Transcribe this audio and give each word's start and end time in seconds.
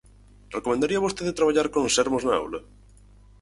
Recomendaría 0.57 1.05
vostede 1.05 1.37
traballar 1.37 1.67
con 1.73 1.83
Sermos 1.95 2.23
na 2.25 2.33
aula? 2.41 2.59